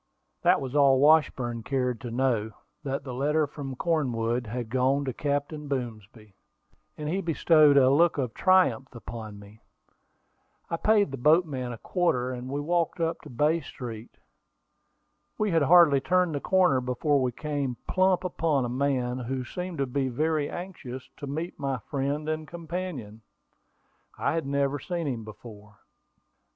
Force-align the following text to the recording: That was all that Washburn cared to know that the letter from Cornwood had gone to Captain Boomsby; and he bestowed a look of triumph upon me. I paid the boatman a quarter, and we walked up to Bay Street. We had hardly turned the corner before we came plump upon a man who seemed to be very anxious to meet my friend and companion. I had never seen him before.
That 0.41 0.59
was 0.59 0.73
all 0.73 0.95
that 0.97 1.01
Washburn 1.03 1.61
cared 1.61 2.01
to 2.01 2.09
know 2.09 2.53
that 2.83 3.03
the 3.03 3.13
letter 3.13 3.45
from 3.45 3.75
Cornwood 3.75 4.47
had 4.47 4.69
gone 4.71 5.05
to 5.05 5.13
Captain 5.13 5.67
Boomsby; 5.67 6.33
and 6.97 7.07
he 7.07 7.21
bestowed 7.21 7.77
a 7.77 7.87
look 7.91 8.17
of 8.17 8.33
triumph 8.33 8.95
upon 8.95 9.37
me. 9.37 9.61
I 10.71 10.77
paid 10.77 11.11
the 11.11 11.19
boatman 11.19 11.71
a 11.71 11.77
quarter, 11.77 12.31
and 12.31 12.49
we 12.49 12.59
walked 12.59 12.99
up 12.99 13.21
to 13.21 13.29
Bay 13.29 13.59
Street. 13.61 14.17
We 15.37 15.51
had 15.51 15.61
hardly 15.61 16.01
turned 16.01 16.33
the 16.33 16.39
corner 16.41 16.81
before 16.81 17.21
we 17.21 17.31
came 17.31 17.77
plump 17.87 18.23
upon 18.23 18.65
a 18.65 18.69
man 18.69 19.19
who 19.19 19.45
seemed 19.45 19.77
to 19.77 19.85
be 19.85 20.07
very 20.07 20.49
anxious 20.49 21.07
to 21.17 21.27
meet 21.27 21.59
my 21.59 21.77
friend 21.77 22.27
and 22.27 22.47
companion. 22.47 23.21
I 24.17 24.31
had 24.33 24.47
never 24.47 24.79
seen 24.79 25.05
him 25.05 25.23
before. 25.23 25.77